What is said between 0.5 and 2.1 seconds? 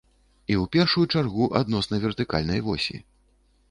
І ў першую чаргу адносна